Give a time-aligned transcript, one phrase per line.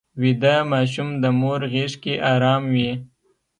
[0.21, 2.91] ویده ماشوم د مور غېږ کې ارام وي